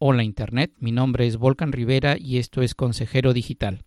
[0.00, 3.82] Hola Internet, mi nombre es Volcan Rivera y esto es Consejero Digital.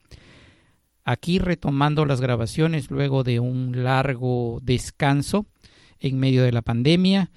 [1.06, 5.46] Aquí retomando las grabaciones luego de un largo descanso
[6.02, 7.32] en medio de la pandemia.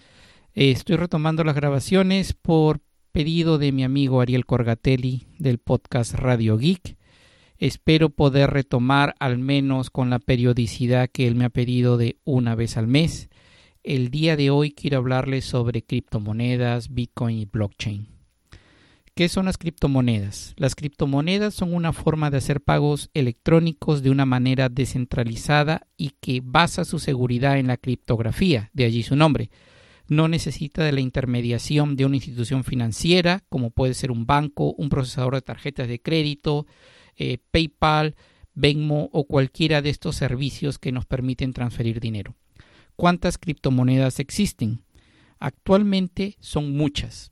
[0.55, 2.81] Estoy retomando las grabaciones por
[3.13, 6.97] pedido de mi amigo Ariel Corgatelli del podcast Radio Geek.
[7.59, 12.57] Espero poder retomar al menos con la periodicidad que él me ha pedido de una
[12.57, 13.31] vez al mes.
[13.85, 18.14] El día de hoy quiero hablarles sobre criptomonedas, Bitcoin y blockchain.
[19.17, 20.55] ¿Qué son las criptomonedas?
[20.57, 26.41] Las criptomonedas son una forma de hacer pagos electrónicos de una manera descentralizada y que
[26.43, 29.51] basa su seguridad en la criptografía, de allí su nombre.
[30.09, 34.89] No necesita de la intermediación de una institución financiera, como puede ser un banco, un
[34.89, 36.67] procesador de tarjetas de crédito,
[37.15, 38.17] eh, PayPal,
[38.53, 42.35] Venmo o cualquiera de estos servicios que nos permiten transferir dinero.
[42.97, 44.83] ¿Cuántas criptomonedas existen?
[45.39, 47.31] Actualmente son muchas,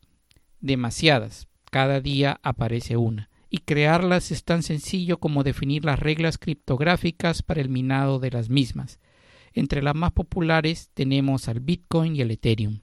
[0.61, 3.31] demasiadas, cada día aparece una.
[3.49, 8.51] Y crearlas es tan sencillo como definir las reglas criptográficas para el minado de las
[8.51, 9.01] mismas.
[9.55, 12.81] Entre las más populares tenemos al Bitcoin y el Ethereum.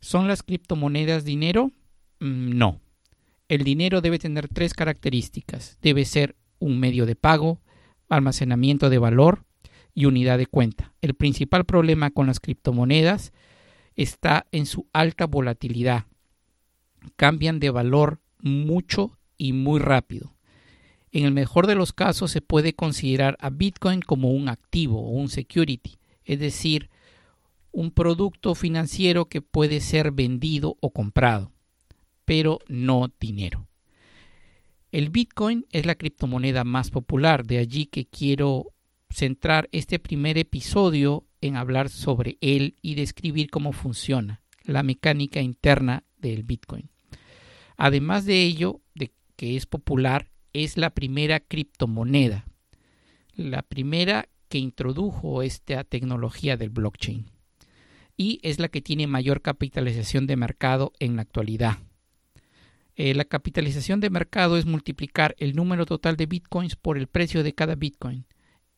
[0.00, 1.72] ¿Son las criptomonedas dinero?
[2.20, 2.80] Mm, no.
[3.48, 5.78] El dinero debe tener tres características.
[5.82, 7.60] Debe ser un medio de pago,
[8.08, 9.44] almacenamiento de valor
[9.94, 10.94] y unidad de cuenta.
[11.02, 13.34] El principal problema con las criptomonedas
[13.94, 16.06] está en su alta volatilidad,
[17.16, 20.34] cambian de valor mucho y muy rápido.
[21.12, 25.10] En el mejor de los casos se puede considerar a Bitcoin como un activo o
[25.10, 26.90] un security, es decir,
[27.70, 31.52] un producto financiero que puede ser vendido o comprado,
[32.24, 33.68] pero no dinero.
[34.92, 38.72] El Bitcoin es la criptomoneda más popular, de allí que quiero
[39.10, 46.04] centrar este primer episodio en hablar sobre él y describir cómo funciona, la mecánica interna
[46.16, 46.93] del Bitcoin.
[47.76, 52.46] Además de ello, de que es popular, es la primera criptomoneda,
[53.34, 57.26] la primera que introdujo esta tecnología del blockchain
[58.16, 61.78] y es la que tiene mayor capitalización de mercado en la actualidad.
[62.96, 67.42] Eh, la capitalización de mercado es multiplicar el número total de bitcoins por el precio
[67.42, 68.26] de cada bitcoin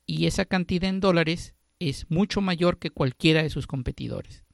[0.06, 4.44] y esa cantidad en dólares es mucho mayor que cualquiera de sus competidores.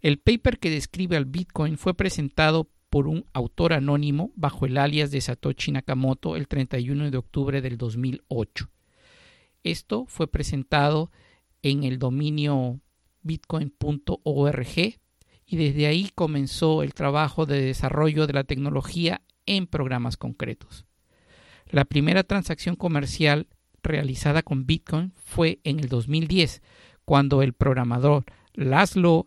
[0.00, 5.10] El paper que describe al bitcoin fue presentado por un autor anónimo bajo el alias
[5.10, 8.70] de Satoshi Nakamoto el 31 de octubre del 2008.
[9.62, 11.10] Esto fue presentado
[11.62, 12.80] en el dominio
[13.22, 15.00] bitcoin.org
[15.46, 20.84] y desde ahí comenzó el trabajo de desarrollo de la tecnología en programas concretos.
[21.70, 23.48] La primera transacción comercial
[23.82, 26.62] realizada con Bitcoin fue en el 2010,
[27.04, 28.24] cuando el programador
[28.54, 29.26] Laszlo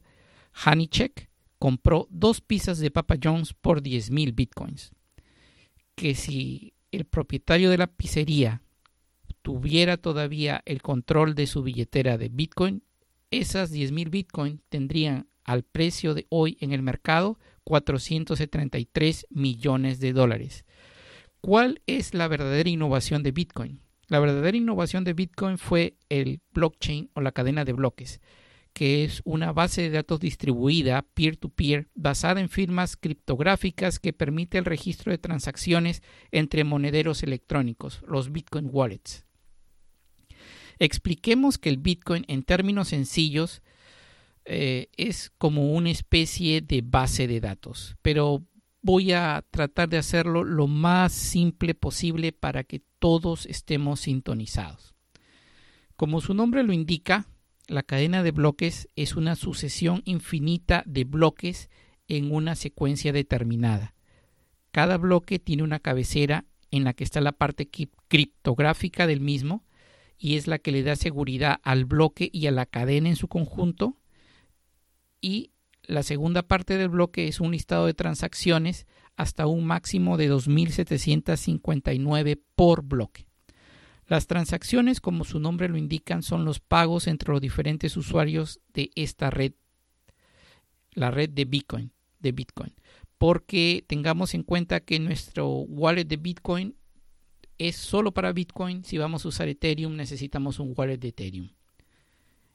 [0.54, 1.31] Hanicek
[1.62, 4.90] compró dos pizzas de Papa John's por 10.000 bitcoins.
[5.94, 8.64] Que si el propietario de la pizzería
[9.44, 12.82] tuviera todavía el control de su billetera de bitcoin,
[13.30, 20.66] esas 10.000 bitcoins tendrían al precio de hoy en el mercado 473 millones de dólares.
[21.42, 23.82] ¿Cuál es la verdadera innovación de Bitcoin?
[24.08, 28.20] La verdadera innovación de Bitcoin fue el blockchain o la cadena de bloques
[28.74, 34.66] que es una base de datos distribuida peer-to-peer basada en firmas criptográficas que permite el
[34.66, 36.02] registro de transacciones
[36.32, 39.26] entre monederos electrónicos, los Bitcoin Wallets.
[40.80, 43.62] Expliquemos que el Bitcoin en términos sencillos
[44.46, 48.44] eh, es como una especie de base de datos, pero
[48.82, 54.96] voy a tratar de hacerlo lo más simple posible para que todos estemos sintonizados.
[55.96, 57.28] Como su nombre lo indica,
[57.68, 61.70] la cadena de bloques es una sucesión infinita de bloques
[62.08, 63.94] en una secuencia determinada.
[64.72, 67.70] Cada bloque tiene una cabecera en la que está la parte
[68.08, 69.64] criptográfica del mismo
[70.18, 73.28] y es la que le da seguridad al bloque y a la cadena en su
[73.28, 73.98] conjunto.
[75.20, 75.52] Y
[75.84, 82.40] la segunda parte del bloque es un listado de transacciones hasta un máximo de 2.759
[82.56, 83.28] por bloque.
[84.12, 88.92] Las transacciones, como su nombre lo indican, son los pagos entre los diferentes usuarios de
[88.96, 89.54] esta red,
[90.92, 92.74] la red de Bitcoin, de Bitcoin.
[93.18, 96.76] Porque tengamos en cuenta que nuestro wallet de Bitcoin
[97.58, 98.84] es solo para Bitcoin.
[98.84, 101.52] Si vamos a usar Ethereum, necesitamos un wallet de Ethereum.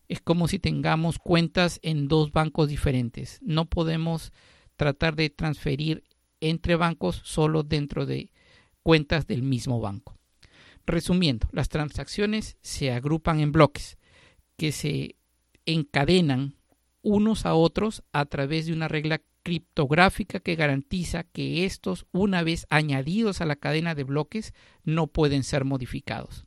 [0.09, 3.39] Es como si tengamos cuentas en dos bancos diferentes.
[3.41, 4.31] No podemos
[4.77, 6.05] tratar de transferir
[6.43, 8.31] entre bancos solo dentro de
[8.83, 10.16] cuentas del mismo banco.
[10.87, 13.99] Resumiendo, las transacciones se agrupan en bloques
[14.57, 15.17] que se
[15.67, 16.57] encadenan
[17.03, 22.67] unos a otros a través de una regla criptográfica que garantiza que estos, una vez
[22.71, 24.53] añadidos a la cadena de bloques,
[24.85, 26.45] no pueden ser modificados.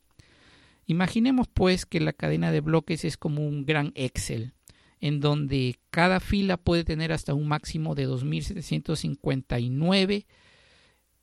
[0.86, 4.54] Imaginemos pues que la cadena de bloques es como un gran Excel,
[5.00, 10.26] en donde cada fila puede tener hasta un máximo de 2.759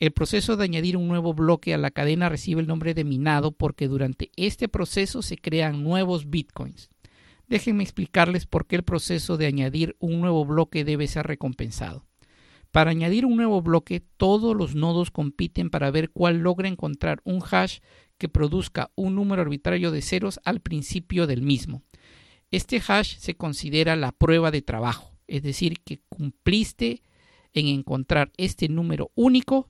[0.00, 3.52] El proceso de añadir un nuevo bloque a la cadena recibe el nombre de minado
[3.52, 6.88] porque durante este proceso se crean nuevos bitcoins.
[7.48, 12.06] Déjenme explicarles por qué el proceso de añadir un nuevo bloque debe ser recompensado.
[12.70, 17.42] Para añadir un nuevo bloque, todos los nodos compiten para ver cuál logra encontrar un
[17.50, 17.80] hash
[18.16, 21.82] que produzca un número arbitrario de ceros al principio del mismo.
[22.50, 27.02] Este hash se considera la prueba de trabajo, es decir, que cumpliste
[27.52, 29.68] en encontrar este número único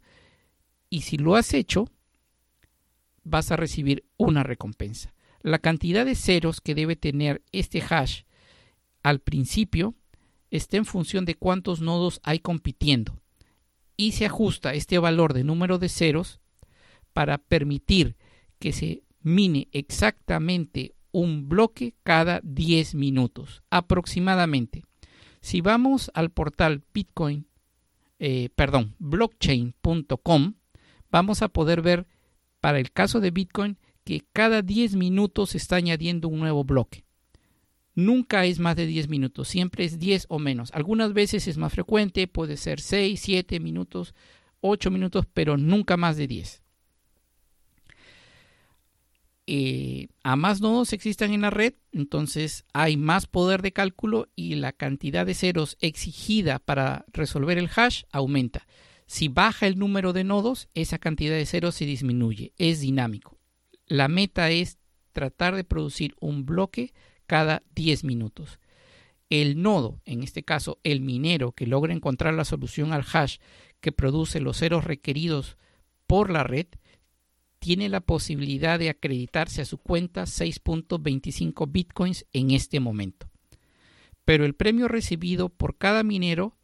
[0.91, 1.89] y si lo has hecho,
[3.25, 5.15] vas a recibir una recompensa.
[5.41, 8.23] La cantidad de ceros que debe tener este hash
[9.03, 9.95] al principio
[10.51, 13.21] está en función de cuántos nodos hay compitiendo
[13.97, 16.41] y se ajusta este valor de número de ceros
[17.13, 18.17] para permitir
[18.59, 24.85] que se mine exactamente un bloque cada 10 minutos aproximadamente.
[25.41, 27.47] Si vamos al portal Bitcoin,
[28.19, 28.51] eh,
[28.99, 30.55] blockchain.com,
[31.11, 32.07] vamos a poder ver
[32.61, 37.05] para el caso de Bitcoin que cada 10 minutos se está añadiendo un nuevo bloque.
[37.95, 40.71] Nunca es más de 10 minutos, siempre es 10 o menos.
[40.73, 44.15] Algunas veces es más frecuente, puede ser 6, 7 minutos,
[44.61, 46.63] 8 minutos, pero nunca más de 10.
[49.53, 54.55] Eh, a más nodos existan en la red, entonces hay más poder de cálculo y
[54.55, 58.67] la cantidad de ceros exigida para resolver el hash aumenta.
[59.11, 62.53] Si baja el número de nodos, esa cantidad de ceros se disminuye.
[62.59, 63.41] Es dinámico.
[63.89, 64.79] La meta es
[65.11, 66.95] tratar de producir un bloque
[67.27, 68.61] cada 10 minutos.
[69.29, 73.39] El nodo, en este caso el minero que logra encontrar la solución al hash
[73.81, 75.59] que produce los ceros requeridos
[76.07, 76.69] por la red,
[77.59, 83.29] tiene la posibilidad de acreditarse a su cuenta 6.25 bitcoins en este momento.
[84.25, 86.57] Pero el premio recibido por cada minero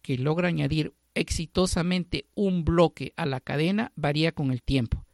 [0.00, 5.06] que logra añadir exitosamente un bloque a la cadena varía con el tiempo.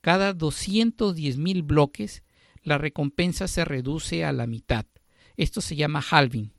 [0.00, 2.22] Cada 210.000 bloques,
[2.62, 4.86] la recompensa se reduce a la mitad.
[5.36, 6.52] Esto se llama halving.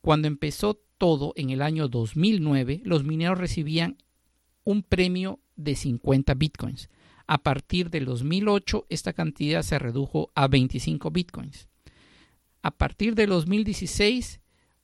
[0.00, 3.98] Cuando empezó todo en el año 2009, los mineros recibían
[4.64, 6.90] un premio de 50 bitcoins.
[7.26, 11.68] A partir del 2008, esta cantidad se redujo a 25 bitcoins.
[12.62, 14.40] A partir del 2016,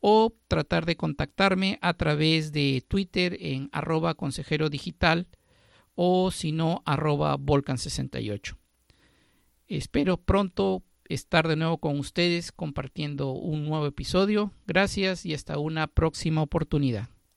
[0.00, 5.28] o tratar de contactarme a través de Twitter en arroba consejero digital
[5.94, 8.56] o si no arroba volcan68.
[9.68, 14.50] Espero pronto estar de nuevo con ustedes compartiendo un nuevo episodio.
[14.66, 17.08] Gracias y hasta una próxima oportunidad.